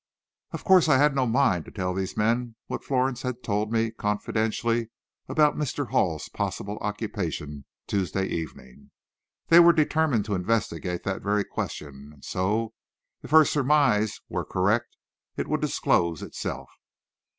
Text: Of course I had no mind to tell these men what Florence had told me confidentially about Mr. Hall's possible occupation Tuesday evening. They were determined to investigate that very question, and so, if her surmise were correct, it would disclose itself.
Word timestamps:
Of 0.49 0.63
course 0.63 0.89
I 0.89 0.97
had 0.97 1.13
no 1.13 1.27
mind 1.27 1.63
to 1.65 1.71
tell 1.71 1.93
these 1.93 2.17
men 2.17 2.55
what 2.65 2.83
Florence 2.83 3.21
had 3.21 3.43
told 3.43 3.71
me 3.71 3.91
confidentially 3.91 4.89
about 5.29 5.55
Mr. 5.59 5.89
Hall's 5.89 6.27
possible 6.27 6.79
occupation 6.81 7.65
Tuesday 7.85 8.25
evening. 8.25 8.89
They 9.49 9.59
were 9.59 9.73
determined 9.73 10.25
to 10.25 10.33
investigate 10.33 11.03
that 11.03 11.21
very 11.21 11.43
question, 11.43 12.09
and 12.13 12.25
so, 12.25 12.73
if 13.21 13.29
her 13.29 13.45
surmise 13.45 14.19
were 14.27 14.43
correct, 14.43 14.97
it 15.37 15.47
would 15.47 15.61
disclose 15.61 16.23
itself. 16.23 16.71